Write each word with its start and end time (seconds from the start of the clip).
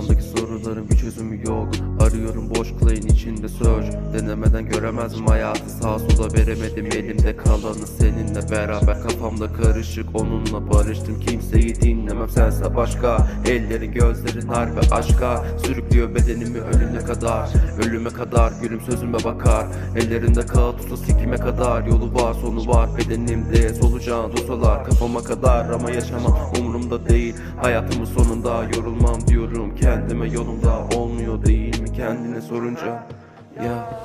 Sorunların 0.00 0.88
bir 0.88 0.96
çözümü 0.96 1.46
yok. 1.46 1.68
Arıyorum 2.00 2.50
boş 2.50 2.68
clay'in 2.80 3.06
içinde 3.06 3.48
söz 3.48 3.84
Denemeden 4.12 4.68
göremezdim 4.68 5.26
hayatı. 5.26 5.70
Sağa 5.70 5.98
sola 5.98 6.32
veremedim 6.34 6.86
elimde 6.86 7.36
kalanı 7.36 7.86
Seninle 7.98 8.50
beraber. 8.50 9.02
Kafamda 9.02 9.52
karışık 9.52 10.06
Onunla 10.14 10.72
barıştım. 10.72 11.20
Kimseyi 11.20 11.74
dinlemem 11.74 12.28
Sense 12.28 12.76
başka. 12.76 13.28
Ellerin 13.46 13.92
gözlerin 13.92 14.46
harbi 14.46 14.80
aşka. 14.90 15.44
Sürüklüyor 15.64 16.14
bedenimi 16.14 16.58
ölüme 16.58 16.98
kadar. 16.98 17.48
Ölüme 17.86 18.10
kadar 18.10 18.52
gülüm 18.62 18.80
sözüme 18.80 19.24
bakar. 19.24 19.66
Ellerinde 19.96 20.46
kağıt 20.46 20.78
tutsa 20.78 20.96
sikime 20.96 21.36
kadar. 21.36 21.86
Yolu 21.86 22.14
var 22.14 22.34
sonu 22.34 22.68
var 22.68 22.90
bedenimde. 22.98 23.74
Solucan 23.74 24.32
dosalar 24.32 24.84
kafama 24.84 25.22
kadar 25.22 25.70
Ama 25.70 25.90
yaşamam 25.90 26.38
umurumda 26.58 27.08
değil. 27.08 27.34
Hayatımın 27.62 28.04
sonunda 28.04 28.64
yorulmam 28.76 29.26
diyorum 29.26 29.76
kendine 32.10 32.40
sorunca 32.40 33.06
Ya 33.64 34.00